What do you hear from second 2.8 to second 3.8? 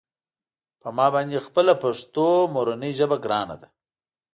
ژبه ګرانه ده.